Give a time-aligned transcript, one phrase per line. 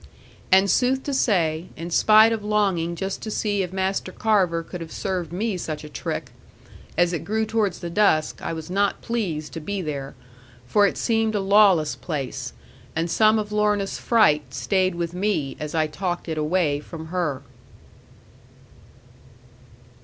[0.51, 4.81] And sooth to say, in spite of longing just to see if Master Carver could
[4.81, 6.31] have served me such a trick
[6.97, 10.15] as it grew towards the dusk, I was not best pleased to be there;
[10.65, 12.51] for it seemed a lawless place,
[12.95, 17.43] and some of Lorna's fright stayed with me as I talked it away from her.